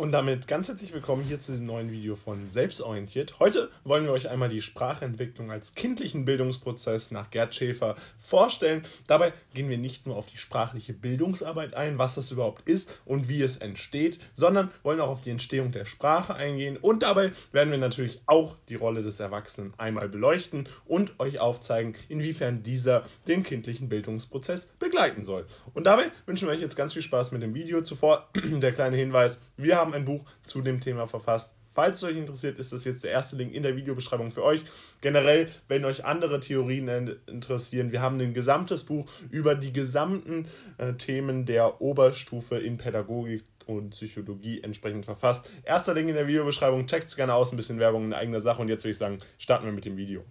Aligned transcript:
Und 0.00 0.12
damit 0.12 0.48
ganz 0.48 0.66
herzlich 0.66 0.94
willkommen 0.94 1.24
hier 1.24 1.40
zu 1.40 1.52
dem 1.52 1.66
neuen 1.66 1.92
Video 1.92 2.16
von 2.16 2.48
Selbstorientiert. 2.48 3.38
Heute 3.38 3.68
wollen 3.84 4.04
wir 4.04 4.12
euch 4.12 4.30
einmal 4.30 4.48
die 4.48 4.62
Sprachentwicklung 4.62 5.50
als 5.50 5.74
kindlichen 5.74 6.24
Bildungsprozess 6.24 7.10
nach 7.10 7.28
Gerd 7.30 7.54
Schäfer 7.54 7.96
vorstellen. 8.18 8.86
Dabei 9.06 9.34
gehen 9.52 9.68
wir 9.68 9.76
nicht 9.76 10.06
nur 10.06 10.16
auf 10.16 10.24
die 10.24 10.38
sprachliche 10.38 10.94
Bildungsarbeit 10.94 11.74
ein, 11.74 11.98
was 11.98 12.14
das 12.14 12.30
überhaupt 12.30 12.66
ist 12.66 12.98
und 13.04 13.28
wie 13.28 13.42
es 13.42 13.58
entsteht, 13.58 14.18
sondern 14.32 14.70
wollen 14.82 15.02
auch 15.02 15.10
auf 15.10 15.20
die 15.20 15.28
Entstehung 15.28 15.70
der 15.70 15.84
Sprache 15.84 16.32
eingehen. 16.32 16.78
Und 16.78 17.02
dabei 17.02 17.32
werden 17.52 17.70
wir 17.70 17.76
natürlich 17.76 18.22
auch 18.24 18.56
die 18.70 18.76
Rolle 18.76 19.02
des 19.02 19.20
Erwachsenen 19.20 19.74
einmal 19.76 20.08
beleuchten 20.08 20.66
und 20.86 21.20
euch 21.20 21.40
aufzeigen, 21.40 21.94
inwiefern 22.08 22.62
dieser 22.62 23.04
den 23.28 23.42
kindlichen 23.42 23.90
Bildungsprozess 23.90 24.64
begleiten 24.78 25.24
soll. 25.24 25.44
Und 25.74 25.84
dabei 25.84 26.10
wünschen 26.24 26.48
wir 26.48 26.54
euch 26.54 26.62
jetzt 26.62 26.76
ganz 26.76 26.94
viel 26.94 27.02
Spaß 27.02 27.32
mit 27.32 27.42
dem 27.42 27.52
Video. 27.52 27.82
Zuvor 27.82 28.30
der 28.34 28.72
kleine 28.72 28.96
Hinweis, 28.96 29.42
wir 29.58 29.76
haben 29.76 29.89
haben 29.90 29.94
ein 29.96 30.04
Buch 30.04 30.24
zu 30.44 30.62
dem 30.62 30.80
Thema 30.80 31.06
verfasst. 31.06 31.54
Falls 31.72 31.98
es 31.98 32.04
euch 32.04 32.16
interessiert, 32.16 32.58
ist 32.58 32.72
das 32.72 32.84
jetzt 32.84 33.04
der 33.04 33.12
erste 33.12 33.36
Link 33.36 33.54
in 33.54 33.62
der 33.62 33.76
Videobeschreibung 33.76 34.32
für 34.32 34.42
euch. 34.42 34.64
Generell, 35.00 35.48
wenn 35.68 35.84
euch 35.84 36.04
andere 36.04 36.40
Theorien 36.40 37.16
interessieren, 37.26 37.92
wir 37.92 38.02
haben 38.02 38.20
ein 38.20 38.34
gesamtes 38.34 38.84
Buch 38.84 39.08
über 39.30 39.54
die 39.54 39.72
gesamten 39.72 40.48
äh, 40.78 40.94
Themen 40.94 41.46
der 41.46 41.80
Oberstufe 41.80 42.56
in 42.56 42.76
Pädagogik 42.76 43.44
und 43.66 43.90
Psychologie 43.90 44.60
entsprechend 44.62 45.04
verfasst. 45.04 45.48
Erster 45.62 45.94
Link 45.94 46.08
in 46.08 46.16
der 46.16 46.26
Videobeschreibung, 46.26 46.88
checkt 46.88 47.08
es 47.08 47.16
gerne 47.16 47.34
aus, 47.34 47.52
ein 47.52 47.56
bisschen 47.56 47.78
Werbung 47.78 48.04
in 48.04 48.14
eigener 48.14 48.40
Sache 48.40 48.60
und 48.60 48.68
jetzt 48.68 48.82
würde 48.82 48.90
ich 48.90 48.98
sagen, 48.98 49.18
starten 49.38 49.64
wir 49.64 49.72
mit 49.72 49.84
dem 49.84 49.96
Video. 49.96 50.24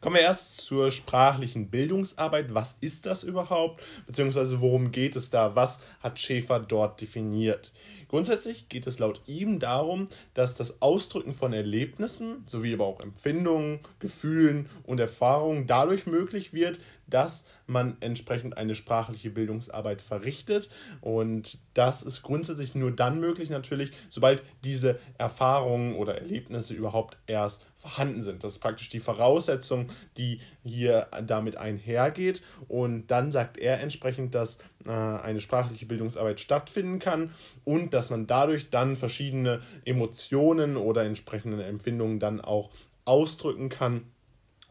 Kommen 0.00 0.16
wir 0.16 0.22
erst 0.22 0.60
zur 0.60 0.90
sprachlichen 0.90 1.70
Bildungsarbeit. 1.70 2.52
Was 2.52 2.76
ist 2.80 3.06
das 3.06 3.24
überhaupt? 3.24 3.82
Beziehungsweise 4.06 4.60
worum 4.60 4.92
geht 4.92 5.16
es 5.16 5.30
da? 5.30 5.56
Was 5.56 5.82
hat 6.00 6.20
Schäfer 6.20 6.60
dort 6.60 7.00
definiert? 7.00 7.72
Grundsätzlich 8.14 8.68
geht 8.68 8.86
es 8.86 9.00
laut 9.00 9.22
ihm 9.26 9.58
darum, 9.58 10.06
dass 10.34 10.54
das 10.54 10.80
Ausdrücken 10.82 11.34
von 11.34 11.52
Erlebnissen 11.52 12.44
sowie 12.46 12.74
aber 12.74 12.86
auch 12.86 13.00
Empfindungen, 13.00 13.80
Gefühlen 13.98 14.68
und 14.84 15.00
Erfahrungen 15.00 15.66
dadurch 15.66 16.06
möglich 16.06 16.52
wird, 16.52 16.78
dass 17.08 17.44
man 17.66 17.96
entsprechend 17.98 18.56
eine 18.56 18.76
sprachliche 18.76 19.30
Bildungsarbeit 19.30 20.00
verrichtet. 20.00 20.70
Und 21.00 21.58
das 21.74 22.04
ist 22.04 22.22
grundsätzlich 22.22 22.76
nur 22.76 22.92
dann 22.92 23.18
möglich 23.18 23.50
natürlich, 23.50 23.90
sobald 24.10 24.44
diese 24.62 25.00
Erfahrungen 25.18 25.96
oder 25.96 26.16
Erlebnisse 26.16 26.72
überhaupt 26.74 27.18
erst 27.26 27.66
vorhanden 27.84 28.22
sind. 28.22 28.42
Das 28.42 28.52
ist 28.52 28.58
praktisch 28.60 28.88
die 28.88 28.98
Voraussetzung, 28.98 29.88
die 30.16 30.40
hier 30.64 31.06
damit 31.26 31.58
einhergeht. 31.58 32.42
Und 32.66 33.08
dann 33.08 33.30
sagt 33.30 33.58
er 33.58 33.80
entsprechend, 33.80 34.34
dass 34.34 34.58
äh, 34.86 34.90
eine 34.90 35.42
sprachliche 35.42 35.84
Bildungsarbeit 35.84 36.40
stattfinden 36.40 36.98
kann 36.98 37.30
und 37.64 37.92
dass 37.92 38.08
man 38.08 38.26
dadurch 38.26 38.70
dann 38.70 38.96
verschiedene 38.96 39.60
Emotionen 39.84 40.78
oder 40.78 41.04
entsprechende 41.04 41.62
Empfindungen 41.62 42.18
dann 42.18 42.40
auch 42.40 42.70
ausdrücken 43.04 43.68
kann 43.68 44.06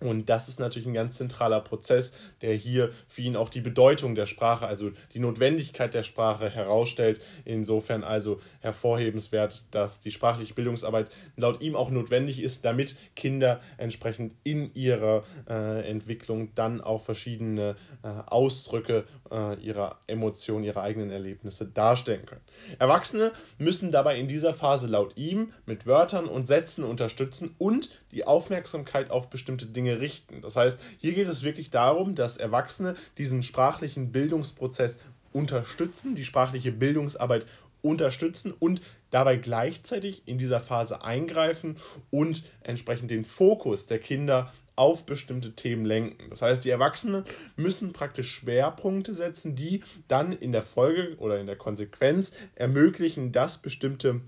und 0.04 0.30
das 0.30 0.50
ist 0.50 0.60
natürlich 0.60 0.88
ein 0.88 0.94
ganz 0.94 1.16
zentraler 1.16 1.62
Prozess, 1.62 2.14
der 2.42 2.54
hier 2.56 2.92
für 3.08 3.22
ihn 3.22 3.38
auch 3.38 3.50
die 3.50 3.62
Bedeutung 3.62 4.16
der 4.16 4.26
Sprache, 4.26 4.68
also 4.68 4.92
die 5.14 5.20
Notwendigkeit 5.20 5.94
der 5.94 6.04
Sprache 6.04 6.50
herausstellt. 6.50 7.22
Insofern 7.46 8.04
also 8.04 8.42
hervorhebenswert, 8.60 9.64
dass 9.72 10.02
die 10.02 10.12
sprachliche 10.12 10.54
Bildungsarbeit 10.54 11.10
laut 11.38 11.62
ihm 11.62 11.78
auch 11.78 11.90
notwendig 11.90 12.42
ist, 12.42 12.66
damit 12.66 12.98
Kinder 13.16 13.62
entsprechend 13.78 14.34
in 14.44 14.74
ihrer 14.74 15.24
äh, 15.50 15.90
Entwicklung 15.90 16.54
dann 16.54 16.82
auch 16.82 17.02
verschiedene 17.02 17.78
äh, 18.04 18.08
Ausdrücke 18.26 19.06
äh, 19.32 19.58
ihrer 19.62 20.00
Emotionen, 20.08 20.66
ihrer 20.66 20.82
eigenen 20.82 21.12
Erlebnisse 21.12 21.66
darstellen 21.66 22.26
können. 22.26 22.42
Erwachsene 22.78 23.32
müssen 23.58 23.92
dabei 23.92 24.18
in 24.18 24.28
dieser 24.28 24.54
Phase 24.54 24.88
laut 24.88 25.16
ihm 25.16 25.54
mit 25.66 25.88
Wörtern 25.88 26.26
und 26.26 26.48
Sätzen 26.48 26.84
unterstützen 26.84 27.56
und 27.58 27.90
die 28.14 28.26
Aufmerksamkeit 28.26 29.12
auf 29.12 29.30
bestimmte 29.30 29.66
Dinge 29.66 30.00
richten. 30.00 30.42
Das 30.42 30.56
heißt, 30.56 30.80
hier 30.98 31.14
geht 31.14 31.28
es 31.28 31.44
wirklich 31.44 31.70
darum, 31.70 32.16
dass 32.16 32.38
Erwachsene 32.38 32.96
diesen 33.18 33.44
sprachlichen 33.44 34.12
Bildungsprozess 34.12 35.00
unterstützen, 35.32 36.16
die 36.16 36.26
sprachliche 36.26 36.72
Bildungsarbeit 36.72 37.46
unterstützen 37.82 38.54
und 38.58 38.82
dabei 39.12 39.36
gleichzeitig 39.36 40.24
in 40.26 40.38
dieser 40.38 40.62
Phase 40.62 41.04
eingreifen 41.04 41.76
und 42.12 42.44
entsprechend 42.62 43.12
den 43.12 43.26
Fokus 43.26 43.88
der 43.88 44.00
Kinder 44.00 44.54
auf 44.76 45.06
bestimmte 45.06 45.56
Themen 45.56 45.86
lenken. 45.86 46.30
Das 46.30 46.42
heißt, 46.42 46.66
die 46.66 46.70
Erwachsenen 46.70 47.26
müssen 47.56 47.94
praktisch 47.94 48.34
Schwerpunkte 48.34 49.14
setzen, 49.14 49.56
die 49.56 49.84
dann 50.08 50.32
in 50.32 50.52
der 50.52 50.64
Folge 50.64 51.16
oder 51.20 51.40
in 51.40 51.46
der 51.46 51.58
Konsequenz 51.58 52.34
ermöglichen, 52.56 53.32
dass 53.32 53.62
bestimmte 53.62 54.22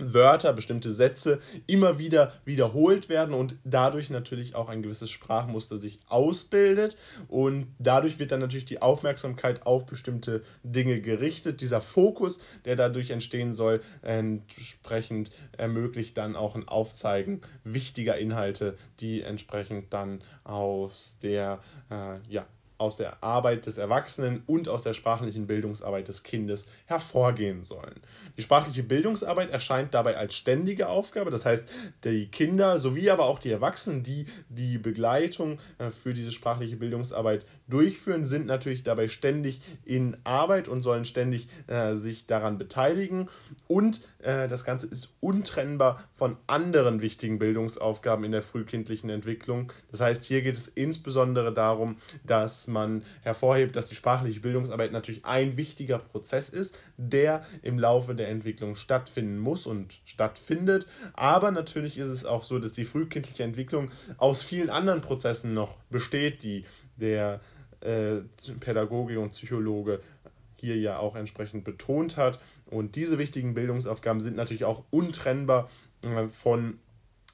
Wörter, 0.00 0.52
bestimmte 0.52 0.92
Sätze 0.92 1.40
immer 1.66 1.98
wieder 1.98 2.32
wiederholt 2.44 3.08
werden 3.08 3.34
und 3.34 3.56
dadurch 3.64 4.10
natürlich 4.10 4.54
auch 4.54 4.68
ein 4.68 4.82
gewisses 4.82 5.10
Sprachmuster 5.10 5.78
sich 5.78 6.00
ausbildet 6.08 6.96
und 7.28 7.68
dadurch 7.78 8.18
wird 8.18 8.32
dann 8.32 8.40
natürlich 8.40 8.64
die 8.64 8.82
Aufmerksamkeit 8.82 9.66
auf 9.66 9.86
bestimmte 9.86 10.42
Dinge 10.62 11.00
gerichtet. 11.00 11.60
Dieser 11.60 11.80
Fokus, 11.80 12.42
der 12.64 12.76
dadurch 12.76 13.10
entstehen 13.10 13.52
soll, 13.52 13.80
entsprechend 14.02 15.30
ermöglicht 15.56 16.16
dann 16.16 16.36
auch 16.36 16.54
ein 16.54 16.68
Aufzeigen 16.68 17.40
wichtiger 17.64 18.18
Inhalte, 18.18 18.76
die 19.00 19.22
entsprechend 19.22 19.92
dann 19.92 20.22
aus 20.44 21.18
der 21.22 21.60
äh, 21.90 22.18
ja, 22.28 22.46
aus 22.80 22.96
der 22.96 23.22
Arbeit 23.22 23.66
des 23.66 23.78
Erwachsenen 23.78 24.42
und 24.46 24.68
aus 24.68 24.82
der 24.82 24.94
sprachlichen 24.94 25.46
Bildungsarbeit 25.46 26.08
des 26.08 26.22
Kindes 26.22 26.66
hervorgehen 26.86 27.62
sollen. 27.62 28.00
Die 28.36 28.42
sprachliche 28.42 28.82
Bildungsarbeit 28.82 29.50
erscheint 29.50 29.92
dabei 29.92 30.16
als 30.16 30.34
ständige 30.34 30.88
Aufgabe, 30.88 31.30
das 31.30 31.44
heißt, 31.44 31.68
die 32.04 32.28
Kinder 32.28 32.78
sowie 32.78 33.10
aber 33.10 33.26
auch 33.26 33.38
die 33.38 33.50
Erwachsenen, 33.50 34.02
die 34.02 34.26
die 34.48 34.78
Begleitung 34.78 35.58
äh, 35.78 35.90
für 35.90 36.14
diese 36.14 36.32
sprachliche 36.32 36.76
Bildungsarbeit 36.76 37.44
durchführen, 37.70 38.24
sind 38.24 38.46
natürlich 38.46 38.82
dabei 38.82 39.08
ständig 39.08 39.60
in 39.84 40.16
Arbeit 40.24 40.68
und 40.68 40.82
sollen 40.82 41.04
ständig 41.04 41.48
äh, 41.66 41.96
sich 41.96 42.26
daran 42.26 42.58
beteiligen. 42.58 43.28
Und 43.68 44.02
äh, 44.18 44.48
das 44.48 44.64
Ganze 44.64 44.86
ist 44.86 45.16
untrennbar 45.20 46.02
von 46.12 46.36
anderen 46.46 47.00
wichtigen 47.00 47.38
Bildungsaufgaben 47.38 48.24
in 48.24 48.32
der 48.32 48.42
frühkindlichen 48.42 49.10
Entwicklung. 49.10 49.72
Das 49.90 50.00
heißt, 50.00 50.24
hier 50.24 50.42
geht 50.42 50.56
es 50.56 50.68
insbesondere 50.68 51.52
darum, 51.52 51.96
dass 52.24 52.66
man 52.66 53.04
hervorhebt, 53.22 53.76
dass 53.76 53.88
die 53.88 53.94
sprachliche 53.94 54.40
Bildungsarbeit 54.40 54.92
natürlich 54.92 55.24
ein 55.24 55.56
wichtiger 55.56 55.98
Prozess 55.98 56.50
ist, 56.50 56.78
der 56.96 57.44
im 57.62 57.78
Laufe 57.78 58.14
der 58.14 58.28
Entwicklung 58.28 58.74
stattfinden 58.74 59.38
muss 59.38 59.66
und 59.66 60.00
stattfindet. 60.04 60.86
Aber 61.14 61.50
natürlich 61.50 61.98
ist 61.98 62.08
es 62.08 62.24
auch 62.24 62.42
so, 62.42 62.58
dass 62.58 62.72
die 62.72 62.84
frühkindliche 62.84 63.44
Entwicklung 63.44 63.90
aus 64.18 64.42
vielen 64.42 64.70
anderen 64.70 65.00
Prozessen 65.00 65.54
noch 65.54 65.76
besteht, 65.90 66.42
die 66.42 66.64
der 66.96 67.40
äh, 67.80 68.20
Pädagoge 68.60 69.18
und 69.20 69.30
Psychologe 69.30 70.00
hier 70.56 70.76
ja 70.76 70.98
auch 70.98 71.16
entsprechend 71.16 71.64
betont 71.64 72.16
hat. 72.16 72.38
Und 72.66 72.96
diese 72.96 73.18
wichtigen 73.18 73.54
Bildungsaufgaben 73.54 74.20
sind 74.20 74.36
natürlich 74.36 74.64
auch 74.64 74.84
untrennbar 74.90 75.70
äh, 76.02 76.28
von 76.28 76.78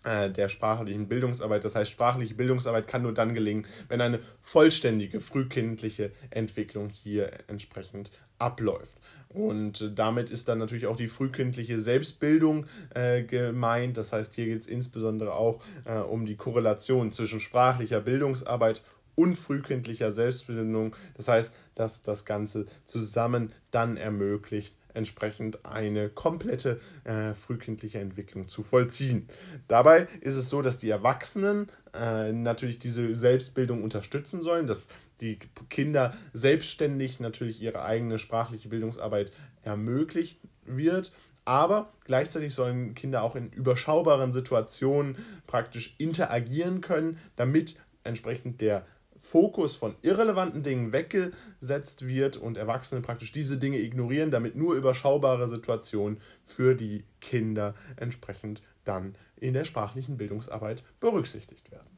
äh, 0.04 0.30
der 0.30 0.48
sprachlichen 0.48 1.08
Bildungsarbeit. 1.08 1.64
Das 1.64 1.74
heißt, 1.74 1.90
sprachliche 1.90 2.34
Bildungsarbeit 2.34 2.86
kann 2.86 3.02
nur 3.02 3.12
dann 3.12 3.34
gelingen, 3.34 3.66
wenn 3.88 4.00
eine 4.00 4.20
vollständige 4.40 5.20
frühkindliche 5.20 6.12
Entwicklung 6.30 6.90
hier 6.90 7.32
entsprechend 7.48 8.10
abläuft. 8.38 8.96
Und 9.28 9.98
damit 9.98 10.30
ist 10.30 10.48
dann 10.48 10.58
natürlich 10.58 10.86
auch 10.86 10.96
die 10.96 11.08
frühkindliche 11.08 11.80
Selbstbildung 11.80 12.66
äh, 12.94 13.22
gemeint. 13.22 13.96
Das 13.96 14.12
heißt, 14.12 14.34
hier 14.34 14.46
geht 14.46 14.62
es 14.62 14.66
insbesondere 14.68 15.34
auch 15.34 15.60
äh, 15.84 15.96
um 15.98 16.24
die 16.24 16.36
Korrelation 16.36 17.10
zwischen 17.10 17.40
sprachlicher 17.40 18.00
Bildungsarbeit 18.00 18.82
und 19.16 19.36
frühkindlicher 19.36 20.12
Selbstbildung. 20.12 20.94
Das 21.16 21.26
heißt, 21.26 21.52
dass 21.74 22.04
das 22.04 22.24
Ganze 22.24 22.66
zusammen 22.84 23.52
dann 23.72 23.96
ermöglicht, 23.96 24.76
entsprechend 24.96 25.64
eine 25.66 26.08
komplette 26.08 26.80
äh, 27.04 27.34
frühkindliche 27.34 27.98
Entwicklung 27.98 28.48
zu 28.48 28.62
vollziehen. 28.62 29.28
Dabei 29.68 30.08
ist 30.22 30.36
es 30.36 30.48
so, 30.48 30.62
dass 30.62 30.78
die 30.78 30.90
Erwachsenen 30.90 31.68
äh, 31.94 32.32
natürlich 32.32 32.78
diese 32.78 33.14
Selbstbildung 33.14 33.82
unterstützen 33.82 34.42
sollen, 34.42 34.66
dass 34.66 34.88
die 35.20 35.38
Kinder 35.68 36.14
selbstständig 36.32 37.20
natürlich 37.20 37.60
ihre 37.60 37.84
eigene 37.84 38.18
sprachliche 38.18 38.68
Bildungsarbeit 38.68 39.32
ermöglicht 39.62 40.40
wird. 40.64 41.12
Aber 41.44 41.92
gleichzeitig 42.04 42.54
sollen 42.54 42.94
Kinder 42.94 43.22
auch 43.22 43.36
in 43.36 43.50
überschaubaren 43.50 44.32
Situationen 44.32 45.16
praktisch 45.46 45.94
interagieren 45.98 46.80
können, 46.80 47.18
damit 47.36 47.78
entsprechend 48.02 48.60
der 48.60 48.84
Fokus 49.26 49.74
von 49.74 49.96
irrelevanten 50.02 50.62
Dingen 50.62 50.92
weggesetzt 50.92 52.06
wird 52.06 52.36
und 52.36 52.56
Erwachsene 52.56 53.00
praktisch 53.00 53.32
diese 53.32 53.58
Dinge 53.58 53.78
ignorieren, 53.78 54.30
damit 54.30 54.54
nur 54.54 54.76
überschaubare 54.76 55.48
Situationen 55.48 56.20
für 56.44 56.76
die 56.76 57.02
Kinder 57.20 57.74
entsprechend 57.96 58.62
dann 58.84 59.16
in 59.34 59.52
der 59.52 59.64
sprachlichen 59.64 60.16
Bildungsarbeit 60.16 60.84
berücksichtigt 61.00 61.72
werden. 61.72 61.88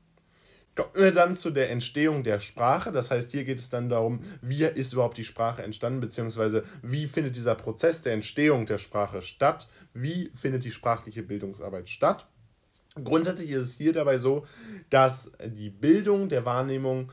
Kommen 0.74 0.94
wir 0.94 1.12
dann 1.12 1.36
zu 1.36 1.50
der 1.50 1.70
Entstehung 1.70 2.22
der 2.22 2.40
Sprache. 2.40 2.92
Das 2.92 3.10
heißt, 3.10 3.32
hier 3.32 3.44
geht 3.44 3.58
es 3.58 3.68
dann 3.68 3.90
darum, 3.90 4.20
wie 4.40 4.64
ist 4.64 4.94
überhaupt 4.94 5.18
die 5.18 5.24
Sprache 5.24 5.62
entstanden, 5.62 6.00
beziehungsweise 6.00 6.64
wie 6.82 7.08
findet 7.08 7.36
dieser 7.36 7.56
Prozess 7.56 8.00
der 8.00 8.14
Entstehung 8.14 8.64
der 8.64 8.78
Sprache 8.78 9.20
statt, 9.20 9.68
wie 9.92 10.30
findet 10.34 10.64
die 10.64 10.70
sprachliche 10.70 11.22
Bildungsarbeit 11.22 11.90
statt. 11.90 12.26
Grundsätzlich 13.04 13.50
ist 13.50 13.62
es 13.62 13.74
hier 13.74 13.92
dabei 13.92 14.18
so, 14.18 14.44
dass 14.90 15.32
die 15.44 15.70
Bildung 15.70 16.28
der 16.28 16.44
Wahrnehmung 16.44 17.12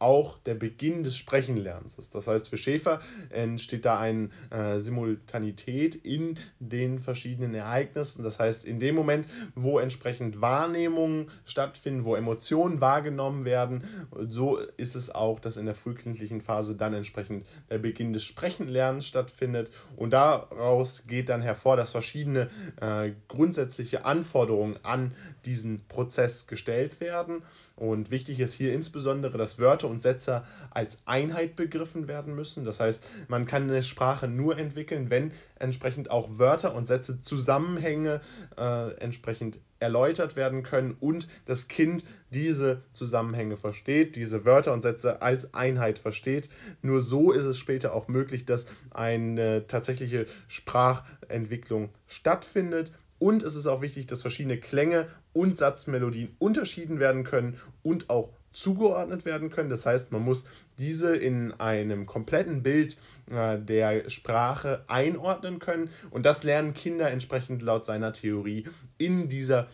auch 0.00 0.38
der 0.38 0.54
Beginn 0.54 1.04
des 1.04 1.16
Sprechenlernens 1.16 1.98
ist. 1.98 2.14
Das 2.14 2.26
heißt, 2.26 2.48
für 2.48 2.56
Schäfer 2.56 3.00
entsteht 3.28 3.84
da 3.84 4.00
eine 4.00 4.30
äh, 4.50 4.80
Simultanität 4.80 5.94
in 5.94 6.38
den 6.58 6.98
verschiedenen 7.00 7.54
Ereignissen. 7.54 8.24
Das 8.24 8.40
heißt, 8.40 8.64
in 8.64 8.80
dem 8.80 8.94
Moment, 8.94 9.26
wo 9.54 9.78
entsprechend 9.78 10.40
Wahrnehmungen 10.40 11.30
stattfinden, 11.44 12.04
wo 12.04 12.16
Emotionen 12.16 12.80
wahrgenommen 12.80 13.44
werden, 13.44 13.84
so 14.28 14.58
ist 14.76 14.94
es 14.94 15.14
auch, 15.14 15.38
dass 15.38 15.56
in 15.56 15.66
der 15.66 15.74
frühkindlichen 15.74 16.40
Phase 16.40 16.76
dann 16.76 16.94
entsprechend 16.94 17.44
der 17.68 17.78
Beginn 17.78 18.12
des 18.12 18.24
Sprechenlernens 18.24 19.06
stattfindet. 19.06 19.70
Und 19.96 20.12
daraus 20.14 21.06
geht 21.06 21.28
dann 21.28 21.42
hervor, 21.42 21.76
dass 21.76 21.92
verschiedene 21.92 22.48
äh, 22.80 23.12
grundsätzliche 23.28 24.04
Anforderungen 24.04 24.78
an 24.82 25.12
diesen 25.44 25.86
Prozess 25.88 26.46
gestellt 26.46 27.00
werden. 27.00 27.42
Und 27.76 28.10
wichtig 28.10 28.40
ist 28.40 28.54
hier 28.54 28.74
insbesondere, 28.74 29.38
dass 29.38 29.58
Wörter 29.58 29.88
und 29.88 30.02
Sätze 30.02 30.44
als 30.70 30.98
Einheit 31.06 31.56
begriffen 31.56 32.08
werden 32.08 32.34
müssen. 32.34 32.64
Das 32.64 32.78
heißt, 32.80 33.04
man 33.28 33.46
kann 33.46 33.64
eine 33.64 33.82
Sprache 33.82 34.28
nur 34.28 34.58
entwickeln, 34.58 35.08
wenn 35.08 35.32
entsprechend 35.58 36.10
auch 36.10 36.28
Wörter 36.38 36.74
und 36.74 36.86
Sätze 36.86 37.22
Zusammenhänge 37.22 38.20
äh, 38.58 38.92
entsprechend 38.98 39.58
erläutert 39.80 40.36
werden 40.36 40.62
können 40.62 40.96
und 41.00 41.26
das 41.46 41.68
Kind 41.68 42.04
diese 42.30 42.82
Zusammenhänge 42.92 43.56
versteht, 43.56 44.14
diese 44.14 44.44
Wörter 44.44 44.72
und 44.72 44.82
Sätze 44.82 45.22
als 45.22 45.54
Einheit 45.54 45.98
versteht. 45.98 46.50
Nur 46.82 47.00
so 47.00 47.32
ist 47.32 47.44
es 47.44 47.58
später 47.58 47.94
auch 47.94 48.06
möglich, 48.06 48.44
dass 48.44 48.66
eine 48.90 49.66
tatsächliche 49.66 50.26
Sprachentwicklung 50.48 51.88
stattfindet. 52.06 52.92
Und 53.20 53.42
es 53.42 53.54
ist 53.54 53.66
auch 53.66 53.82
wichtig, 53.82 54.06
dass 54.06 54.22
verschiedene 54.22 54.56
Klänge 54.56 55.06
und 55.34 55.56
Satzmelodien 55.56 56.34
unterschieden 56.38 56.98
werden 56.98 57.22
können 57.22 57.60
und 57.82 58.08
auch 58.08 58.30
zugeordnet 58.52 59.24
werden 59.24 59.50
können. 59.50 59.68
Das 59.68 59.86
heißt, 59.86 60.10
man 60.10 60.22
muss 60.22 60.48
diese 60.78 61.14
in 61.14 61.52
einem 61.60 62.06
kompletten 62.06 62.62
Bild 62.62 62.96
äh, 63.30 63.58
der 63.58 64.08
Sprache 64.08 64.84
einordnen 64.88 65.58
können. 65.58 65.90
Und 66.10 66.24
das 66.24 66.42
lernen 66.42 66.72
Kinder 66.72 67.10
entsprechend 67.10 67.62
laut 67.62 67.84
seiner 67.86 68.12
Theorie 68.12 68.64
in 68.96 69.28
dieser 69.28 69.68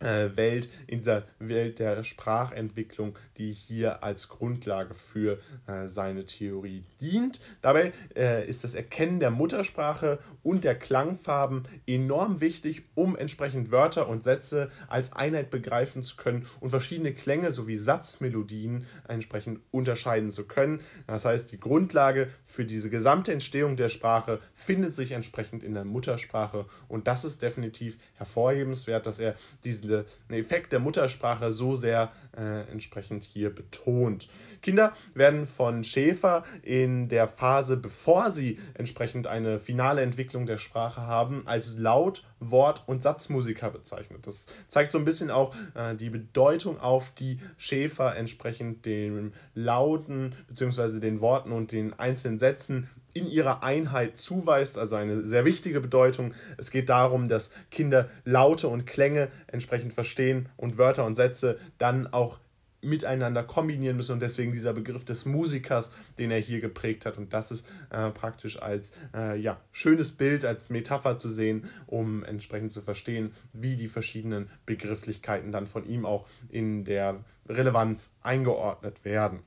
Welt, 0.00 0.68
in 0.86 0.98
dieser 0.98 1.24
Welt 1.38 1.78
der 1.78 2.04
Sprachentwicklung, 2.04 3.18
die 3.38 3.52
hier 3.52 4.02
als 4.02 4.28
Grundlage 4.28 4.94
für 4.94 5.38
äh, 5.66 5.88
seine 5.88 6.26
Theorie 6.26 6.84
dient. 7.00 7.40
Dabei 7.62 7.92
äh, 8.14 8.46
ist 8.46 8.62
das 8.62 8.74
Erkennen 8.74 9.20
der 9.20 9.30
Muttersprache 9.30 10.18
und 10.42 10.64
der 10.64 10.74
Klangfarben 10.78 11.62
enorm 11.86 12.40
wichtig, 12.40 12.82
um 12.94 13.16
entsprechend 13.16 13.70
Wörter 13.70 14.08
und 14.08 14.22
Sätze 14.22 14.70
als 14.88 15.14
Einheit 15.14 15.50
begreifen 15.50 16.02
zu 16.02 16.16
können 16.16 16.46
und 16.60 16.70
verschiedene 16.70 17.14
Klänge 17.14 17.50
sowie 17.50 17.76
Satzmelodien 17.76 18.86
entsprechend 19.08 19.60
unterscheiden 19.70 20.30
zu 20.30 20.44
können. 20.44 20.82
Das 21.06 21.24
heißt, 21.24 21.50
die 21.52 21.60
Grundlage 21.60 22.28
für 22.44 22.66
diese 22.66 22.90
gesamte 22.90 23.32
Entstehung 23.32 23.76
der 23.76 23.88
Sprache 23.88 24.40
findet 24.54 24.94
sich 24.94 25.12
entsprechend 25.12 25.62
in 25.62 25.72
der 25.74 25.84
Muttersprache 25.84 26.66
und 26.88 27.06
das 27.06 27.24
ist 27.24 27.40
definitiv 27.40 27.96
hervorhebenswert, 28.14 29.06
dass 29.06 29.18
er 29.18 29.34
diesen 29.64 29.85
diesen 29.86 30.04
Effekt 30.30 30.72
der 30.72 30.80
Muttersprache 30.80 31.52
so 31.52 31.74
sehr 31.74 32.12
äh, 32.36 32.70
entsprechend 32.70 33.24
hier 33.24 33.54
betont. 33.54 34.28
Kinder 34.62 34.92
werden 35.14 35.46
von 35.46 35.84
Schäfer 35.84 36.44
in 36.62 37.08
der 37.08 37.28
Phase, 37.28 37.76
bevor 37.76 38.30
sie 38.30 38.58
entsprechend 38.74 39.26
eine 39.26 39.58
finale 39.58 40.02
Entwicklung 40.02 40.46
der 40.46 40.58
Sprache 40.58 41.02
haben, 41.02 41.46
als 41.46 41.78
Laut, 41.78 42.24
Wort 42.40 42.82
und 42.86 43.02
Satzmusiker 43.02 43.70
bezeichnet. 43.70 44.26
Das 44.26 44.46
zeigt 44.68 44.92
so 44.92 44.98
ein 44.98 45.04
bisschen 45.04 45.30
auch 45.30 45.54
äh, 45.74 45.94
die 45.94 46.10
Bedeutung 46.10 46.80
auf, 46.80 47.12
die 47.12 47.40
Schäfer 47.56 48.16
entsprechend 48.16 48.84
den 48.84 49.32
Lauten 49.54 50.34
bzw. 50.48 51.00
den 51.00 51.20
Worten 51.20 51.52
und 51.52 51.72
den 51.72 51.98
einzelnen 51.98 52.38
Sätzen 52.38 52.90
in 53.16 53.26
ihrer 53.30 53.62
Einheit 53.62 54.18
zuweist, 54.18 54.78
also 54.78 54.96
eine 54.96 55.24
sehr 55.24 55.44
wichtige 55.44 55.80
Bedeutung. 55.80 56.34
Es 56.58 56.70
geht 56.70 56.88
darum, 56.88 57.28
dass 57.28 57.52
Kinder 57.70 58.10
Laute 58.24 58.68
und 58.68 58.86
Klänge 58.86 59.28
entsprechend 59.46 59.94
verstehen 59.94 60.48
und 60.56 60.76
Wörter 60.76 61.04
und 61.06 61.16
Sätze 61.16 61.58
dann 61.78 62.06
auch 62.06 62.38
miteinander 62.82 63.42
kombinieren 63.42 63.96
müssen 63.96 64.12
und 64.12 64.22
deswegen 64.22 64.52
dieser 64.52 64.72
Begriff 64.72 65.04
des 65.04 65.24
Musikers, 65.24 65.92
den 66.18 66.30
er 66.30 66.38
hier 66.38 66.60
geprägt 66.60 67.06
hat 67.06 67.18
und 67.18 67.32
das 67.32 67.50
ist 67.50 67.72
äh, 67.90 68.10
praktisch 68.10 68.62
als 68.62 68.92
äh, 69.14 69.38
ja, 69.38 69.60
schönes 69.72 70.12
Bild, 70.12 70.44
als 70.44 70.70
Metapher 70.70 71.18
zu 71.18 71.28
sehen, 71.28 71.68
um 71.86 72.22
entsprechend 72.24 72.72
zu 72.72 72.82
verstehen, 72.82 73.32
wie 73.52 73.76
die 73.76 73.88
verschiedenen 73.88 74.50
Begrifflichkeiten 74.66 75.52
dann 75.52 75.66
von 75.66 75.86
ihm 75.86 76.06
auch 76.06 76.28
in 76.50 76.84
der 76.84 77.24
Relevanz 77.48 78.12
eingeordnet 78.22 79.04
werden. 79.04 79.40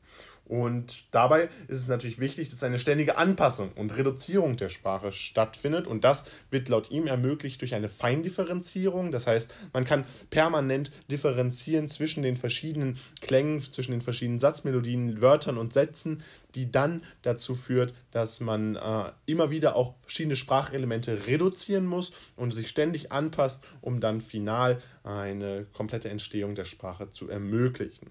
Und 0.49 1.13
dabei 1.13 1.47
ist 1.67 1.77
es 1.77 1.87
natürlich 1.87 2.19
wichtig, 2.19 2.49
dass 2.49 2.63
eine 2.63 2.79
ständige 2.79 3.19
Anpassung 3.19 3.71
und 3.75 3.95
Reduzierung 3.95 4.57
der 4.57 4.69
Sprache 4.69 5.11
stattfindet. 5.11 5.85
Und 5.85 6.03
das 6.03 6.25
wird 6.49 6.69
laut 6.69 6.89
ihm 6.89 7.05
ermöglicht 7.05 7.61
durch 7.61 7.75
eine 7.75 7.87
Feindifferenzierung. 7.87 9.11
Das 9.11 9.27
heißt, 9.27 9.53
man 9.73 9.85
kann 9.85 10.05
permanent 10.31 10.91
differenzieren 11.11 11.87
zwischen 11.87 12.23
den 12.23 12.35
verschiedenen 12.35 12.97
Klängen, 13.21 13.61
zwischen 13.61 13.91
den 13.91 14.01
verschiedenen 14.01 14.39
Satzmelodien, 14.39 15.21
Wörtern 15.21 15.59
und 15.59 15.71
Sätzen, 15.71 16.23
die 16.55 16.71
dann 16.71 17.03
dazu 17.21 17.53
führt, 17.53 17.93
dass 18.09 18.39
man 18.39 18.75
äh, 18.75 19.11
immer 19.27 19.51
wieder 19.51 19.75
auch 19.75 19.93
verschiedene 20.01 20.35
Sprachelemente 20.35 21.27
reduzieren 21.27 21.85
muss 21.85 22.11
und 22.35 22.55
sich 22.55 22.69
ständig 22.69 23.11
anpasst, 23.11 23.63
um 23.81 23.99
dann 23.99 24.19
final 24.19 24.81
eine 25.03 25.67
komplette 25.73 26.09
Entstehung 26.09 26.55
der 26.55 26.65
Sprache 26.65 27.11
zu 27.11 27.29
ermöglichen. 27.29 28.09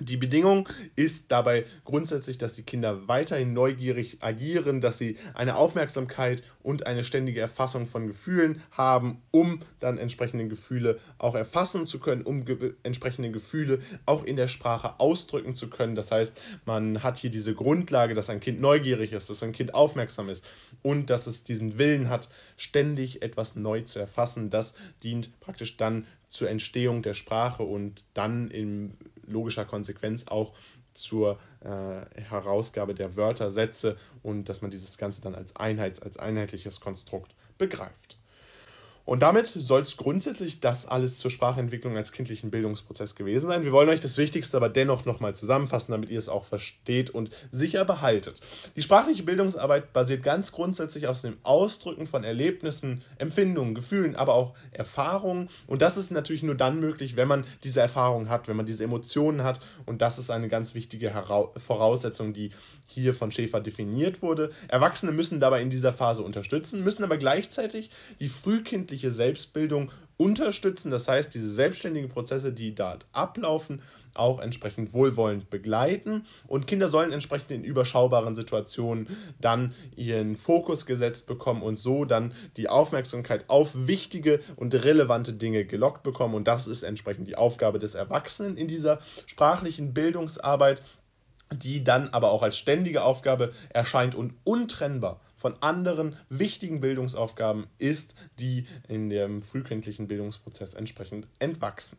Die 0.00 0.16
Bedingung 0.16 0.68
ist 0.96 1.30
dabei 1.30 1.66
grundsätzlich, 1.84 2.36
dass 2.36 2.52
die 2.52 2.64
Kinder 2.64 3.06
weiterhin 3.06 3.52
neugierig 3.52 4.18
agieren, 4.22 4.80
dass 4.80 4.98
sie 4.98 5.16
eine 5.34 5.54
Aufmerksamkeit 5.54 6.42
und 6.64 6.88
eine 6.88 7.04
ständige 7.04 7.40
Erfassung 7.40 7.86
von 7.86 8.08
Gefühlen 8.08 8.60
haben, 8.72 9.22
um 9.30 9.60
dann 9.78 9.96
entsprechende 9.98 10.48
Gefühle 10.48 10.98
auch 11.18 11.36
erfassen 11.36 11.86
zu 11.86 12.00
können, 12.00 12.22
um 12.22 12.44
ge 12.44 12.74
entsprechende 12.82 13.30
Gefühle 13.30 13.78
auch 14.04 14.24
in 14.24 14.34
der 14.34 14.48
Sprache 14.48 14.98
ausdrücken 14.98 15.54
zu 15.54 15.70
können. 15.70 15.94
Das 15.94 16.10
heißt, 16.10 16.36
man 16.64 17.04
hat 17.04 17.16
hier 17.16 17.30
diese 17.30 17.54
Grundlage, 17.54 18.14
dass 18.14 18.30
ein 18.30 18.40
Kind 18.40 18.60
neugierig 18.60 19.12
ist, 19.12 19.30
dass 19.30 19.44
ein 19.44 19.52
Kind 19.52 19.74
aufmerksam 19.74 20.28
ist 20.28 20.44
und 20.82 21.08
dass 21.08 21.28
es 21.28 21.44
diesen 21.44 21.78
Willen 21.78 22.08
hat, 22.08 22.28
ständig 22.56 23.22
etwas 23.22 23.54
neu 23.54 23.82
zu 23.82 24.00
erfassen. 24.00 24.50
Das 24.50 24.74
dient 25.04 25.38
praktisch 25.38 25.76
dann 25.76 26.04
zur 26.30 26.50
Entstehung 26.50 27.02
der 27.02 27.14
Sprache 27.14 27.62
und 27.62 28.02
dann 28.12 28.50
in 28.50 28.98
logischer 29.26 29.64
Konsequenz 29.64 30.28
auch 30.28 30.54
zur 30.94 31.38
äh, 31.60 32.20
Herausgabe 32.20 32.94
der 32.94 33.16
Wörter, 33.16 33.50
Sätze 33.50 33.96
und 34.22 34.48
dass 34.48 34.62
man 34.62 34.70
dieses 34.70 34.96
Ganze 34.98 35.22
dann 35.22 35.34
als 35.34 35.56
Einheits-, 35.56 36.02
als 36.02 36.16
einheitliches 36.16 36.80
Konstrukt 36.80 37.34
begreift. 37.58 38.13
Und 39.04 39.20
damit 39.20 39.46
soll 39.46 39.82
es 39.82 39.98
grundsätzlich 39.98 40.60
das 40.60 40.86
alles 40.86 41.18
zur 41.18 41.30
Sprachentwicklung 41.30 41.96
als 41.96 42.10
kindlichen 42.10 42.50
Bildungsprozess 42.50 43.14
gewesen 43.14 43.48
sein. 43.48 43.62
Wir 43.62 43.72
wollen 43.72 43.90
euch 43.90 44.00
das 44.00 44.16
Wichtigste 44.16 44.56
aber 44.56 44.70
dennoch 44.70 45.04
nochmal 45.04 45.36
zusammenfassen, 45.36 45.92
damit 45.92 46.08
ihr 46.08 46.18
es 46.18 46.30
auch 46.30 46.46
versteht 46.46 47.10
und 47.10 47.30
sicher 47.50 47.84
behaltet. 47.84 48.40
Die 48.76 48.82
sprachliche 48.82 49.22
Bildungsarbeit 49.22 49.92
basiert 49.92 50.22
ganz 50.22 50.52
grundsätzlich 50.52 51.06
aus 51.06 51.20
dem 51.20 51.36
Ausdrücken 51.42 52.06
von 52.06 52.24
Erlebnissen, 52.24 53.02
Empfindungen, 53.18 53.74
Gefühlen, 53.74 54.16
aber 54.16 54.34
auch 54.34 54.54
Erfahrungen. 54.72 55.50
Und 55.66 55.82
das 55.82 55.98
ist 55.98 56.10
natürlich 56.10 56.42
nur 56.42 56.54
dann 56.54 56.80
möglich, 56.80 57.16
wenn 57.16 57.28
man 57.28 57.44
diese 57.62 57.80
Erfahrungen 57.80 58.30
hat, 58.30 58.48
wenn 58.48 58.56
man 58.56 58.66
diese 58.66 58.84
Emotionen 58.84 59.44
hat. 59.44 59.60
Und 59.84 60.00
das 60.00 60.18
ist 60.18 60.30
eine 60.30 60.48
ganz 60.48 60.74
wichtige 60.74 61.12
Voraussetzung, 61.58 62.32
die 62.32 62.52
hier 62.86 63.14
von 63.14 63.30
Schäfer 63.30 63.60
definiert 63.60 64.22
wurde. 64.22 64.50
Erwachsene 64.68 65.12
müssen 65.12 65.40
dabei 65.40 65.62
in 65.62 65.70
dieser 65.70 65.92
Phase 65.92 66.22
unterstützen, 66.22 66.84
müssen 66.84 67.04
aber 67.04 67.16
gleichzeitig 67.16 67.90
die 68.20 68.28
frühkindliche 68.28 69.10
Selbstbildung 69.10 69.90
unterstützen. 70.16 70.90
Das 70.90 71.08
heißt, 71.08 71.34
diese 71.34 71.50
selbstständigen 71.52 72.08
Prozesse, 72.08 72.52
die 72.52 72.74
dort 72.74 73.06
ablaufen, 73.12 73.82
auch 74.14 74.40
entsprechend 74.40 74.92
wohlwollend 74.92 75.50
begleiten. 75.50 76.24
Und 76.46 76.66
Kinder 76.66 76.88
sollen 76.88 77.12
entsprechend 77.12 77.50
in 77.50 77.64
überschaubaren 77.64 78.36
Situationen 78.36 79.08
dann 79.40 79.74
ihren 79.96 80.36
Fokus 80.36 80.86
gesetzt 80.86 81.26
bekommen 81.26 81.62
und 81.62 81.78
so 81.78 82.04
dann 82.04 82.32
die 82.56 82.68
Aufmerksamkeit 82.68 83.44
auf 83.48 83.72
wichtige 83.74 84.40
und 84.56 84.74
relevante 84.74 85.32
Dinge 85.32 85.64
gelockt 85.64 86.02
bekommen. 86.02 86.34
Und 86.34 86.48
das 86.48 86.66
ist 86.66 86.84
entsprechend 86.84 87.28
die 87.28 87.36
Aufgabe 87.36 87.78
des 87.78 87.94
Erwachsenen 87.94 88.56
in 88.56 88.68
dieser 88.68 89.00
sprachlichen 89.26 89.94
Bildungsarbeit 89.94 90.80
die 91.52 91.84
dann 91.84 92.08
aber 92.08 92.30
auch 92.30 92.42
als 92.42 92.56
ständige 92.56 93.02
Aufgabe 93.02 93.52
erscheint 93.70 94.14
und 94.14 94.34
untrennbar 94.44 95.20
von 95.44 95.54
anderen 95.60 96.16
wichtigen 96.30 96.80
Bildungsaufgaben 96.80 97.66
ist, 97.76 98.14
die 98.38 98.66
in 98.88 99.10
dem 99.10 99.42
frühkindlichen 99.42 100.08
Bildungsprozess 100.08 100.72
entsprechend 100.72 101.26
entwachsen. 101.38 101.98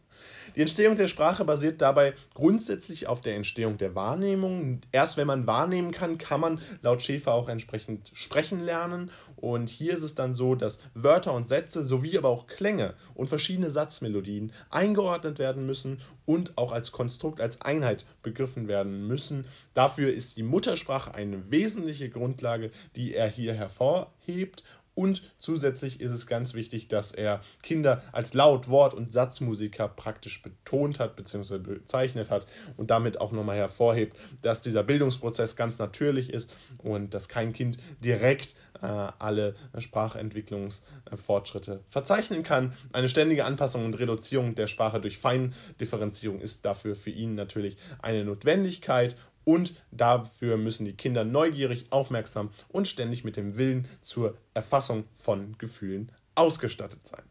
Die 0.56 0.62
Entstehung 0.62 0.96
der 0.96 1.08
Sprache 1.08 1.46
basiert 1.46 1.82
dabei 1.82 2.14
grundsätzlich 2.34 3.06
auf 3.06 3.22
der 3.22 3.36
Entstehung 3.36 3.78
der 3.78 3.94
Wahrnehmung. 3.94 4.82
Erst 4.92 5.18
wenn 5.18 5.28
man 5.28 5.46
wahrnehmen 5.46 5.92
kann, 5.92 6.18
kann 6.18 6.40
man 6.40 6.62
laut 6.82 7.02
Schäfer 7.02 7.34
auch 7.34 7.50
entsprechend 7.50 8.12
sprechen 8.14 8.60
lernen. 8.60 9.12
Und 9.36 9.70
hier 9.70 9.94
ist 9.94 10.04
es 10.04 10.16
dann 10.16 10.34
so, 10.34 10.56
dass 10.56 10.80
Wörter 10.94 11.34
und 11.34 11.48
Sätze 11.48 11.84
sowie 11.84 12.18
aber 12.18 12.30
auch 12.30 12.48
Klänge 12.48 12.96
und 13.14 13.28
verschiedene 13.28 13.70
Satzmelodien 13.70 14.54
eingeordnet 14.70 15.38
werden 15.38 15.66
müssen 15.66 16.02
und 16.25 16.58
auch 16.58 16.72
als 16.72 16.91
Konstrukt, 16.91 17.41
als 17.41 17.62
Einheit 17.62 18.05
begriffen 18.24 18.67
werden 18.67 19.08
müssen. 19.08 19.46
Dafür 19.74 20.13
ist 20.13 20.38
die 20.38 20.44
Muttersprache 20.44 21.13
eine 21.13 21.51
wesentliche 21.51 22.10
Grundlage, 22.10 22.72
die 22.96 23.13
er 23.13 23.27
hier 23.27 23.53
hervorhebt 23.53 24.63
und 24.96 25.22
zusätzlich 25.40 26.00
ist 26.00 26.12
es 26.12 26.25
ganz 26.25 26.54
wichtig, 26.54 26.88
dass 26.88 27.12
er 27.12 27.42
Kinder 27.62 28.02
als 28.14 28.34
Laut-, 28.34 28.70
Wort- 28.70 28.94
und 28.94 29.14
Satzmusiker 29.14 29.90
praktisch 29.90 30.42
betont 30.42 31.00
hat 31.00 31.16
bzw. 31.16 31.60
bezeichnet 31.60 32.32
hat 32.32 32.48
und 32.78 32.90
damit 32.90 33.22
auch 33.22 33.32
nochmal 33.32 33.58
hervorhebt, 33.58 34.18
dass 34.42 34.62
dieser 34.62 34.84
Bildungsprozess 34.84 35.56
ganz 35.56 35.78
natürlich 35.78 36.32
ist 36.32 36.56
und 36.78 37.14
dass 37.14 37.30
kein 37.30 37.54
Kind 37.54 37.78
direkt 38.00 38.56
äh, 38.82 38.86
alle 38.86 39.56
Sprachentwicklungsfortschritte 39.78 41.84
verzeichnen 41.90 42.44
kann. 42.44 42.74
Eine 42.94 43.10
ständige 43.10 43.44
Anpassung 43.46 43.86
und 43.86 44.00
Reduzierung 44.00 44.56
der 44.56 44.68
Sprache 44.68 45.02
durch 45.02 45.18
Feindifferenzierung 45.18 46.40
ist 46.40 46.66
dafür 46.66 46.96
für 46.96 47.10
ihn 47.10 47.36
natürlich 47.36 47.75
eine 48.02 48.24
Notwendigkeit 48.24 49.18
und 49.46 49.82
dafür 49.92 50.58
müssen 50.58 50.86
die 50.86 50.98
Kinder 50.98 51.24
neugierig, 51.24 51.86
aufmerksam 51.92 52.50
und 52.68 52.88
ständig 52.88 53.24
mit 53.24 53.38
dem 53.38 53.58
Willen 53.58 53.88
zur 54.02 54.38
Erfassung 54.54 55.06
von 55.16 55.58
Gefühlen 55.58 56.12
ausgestattet 56.36 57.08
sein. 57.08 57.24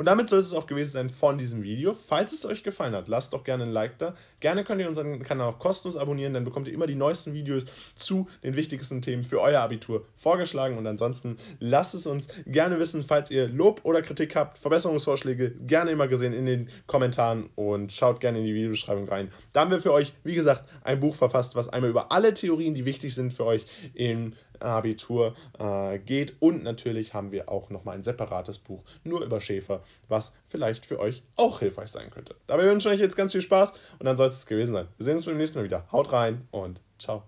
Und 0.00 0.06
damit 0.06 0.30
soll 0.30 0.38
es 0.38 0.54
auch 0.54 0.66
gewesen 0.66 0.92
sein 0.92 1.10
von 1.10 1.36
diesem 1.36 1.62
Video. 1.62 1.92
Falls 1.92 2.32
es 2.32 2.46
euch 2.46 2.62
gefallen 2.62 2.94
hat, 2.94 3.06
lasst 3.06 3.34
doch 3.34 3.44
gerne 3.44 3.64
ein 3.64 3.70
Like 3.70 3.98
da. 3.98 4.14
Gerne 4.40 4.64
könnt 4.64 4.80
ihr 4.80 4.88
unseren 4.88 5.22
Kanal 5.22 5.52
auch 5.52 5.58
kostenlos 5.58 5.98
abonnieren, 5.98 6.32
dann 6.32 6.46
bekommt 6.46 6.68
ihr 6.68 6.72
immer 6.72 6.86
die 6.86 6.94
neuesten 6.94 7.34
Videos 7.34 7.66
zu 7.96 8.26
den 8.42 8.56
wichtigsten 8.56 9.02
Themen 9.02 9.24
für 9.24 9.42
euer 9.42 9.60
Abitur 9.60 10.06
vorgeschlagen. 10.16 10.78
Und 10.78 10.86
ansonsten 10.86 11.36
lasst 11.58 11.94
es 11.94 12.06
uns 12.06 12.28
gerne 12.46 12.78
wissen, 12.78 13.02
falls 13.02 13.30
ihr 13.30 13.46
Lob 13.48 13.82
oder 13.82 14.00
Kritik 14.00 14.36
habt, 14.36 14.56
Verbesserungsvorschläge, 14.56 15.50
gerne 15.66 15.90
immer 15.90 16.08
gesehen 16.08 16.32
in 16.32 16.46
den 16.46 16.70
Kommentaren 16.86 17.50
und 17.54 17.92
schaut 17.92 18.20
gerne 18.20 18.38
in 18.38 18.46
die 18.46 18.54
Videobeschreibung 18.54 19.06
rein. 19.06 19.30
Da 19.52 19.60
haben 19.60 19.70
wir 19.70 19.82
für 19.82 19.92
euch, 19.92 20.14
wie 20.24 20.34
gesagt, 20.34 20.66
ein 20.82 20.98
Buch 20.98 21.14
verfasst, 21.14 21.56
was 21.56 21.68
einmal 21.68 21.90
über 21.90 22.10
alle 22.10 22.32
Theorien, 22.32 22.72
die 22.72 22.86
wichtig 22.86 23.14
sind 23.14 23.34
für 23.34 23.44
euch 23.44 23.66
im 23.92 24.32
Abitur 24.60 25.34
äh, 25.58 25.98
geht. 25.98 26.34
Und 26.40 26.62
natürlich 26.62 27.14
haben 27.14 27.32
wir 27.32 27.48
auch 27.48 27.70
nochmal 27.70 27.96
ein 27.96 28.02
separates 28.02 28.58
Buch 28.58 28.82
nur 29.04 29.22
über 29.24 29.40
Schäfer, 29.40 29.82
was 30.08 30.36
vielleicht 30.46 30.86
für 30.86 30.98
euch 30.98 31.22
auch 31.36 31.60
hilfreich 31.60 31.90
sein 31.90 32.10
könnte. 32.10 32.34
Dabei 32.46 32.64
wünsche 32.64 32.88
ich 32.88 32.94
euch 32.94 33.00
jetzt 33.00 33.16
ganz 33.16 33.32
viel 33.32 33.42
Spaß 33.42 33.74
und 33.98 34.06
dann 34.06 34.16
soll 34.16 34.28
es 34.28 34.46
gewesen 34.46 34.74
sein. 34.74 34.88
Wir 34.96 35.04
sehen 35.04 35.16
uns 35.16 35.26
beim 35.26 35.36
nächsten 35.36 35.58
Mal 35.58 35.64
wieder. 35.64 35.86
Haut 35.92 36.12
rein 36.12 36.46
und 36.50 36.80
ciao. 36.98 37.24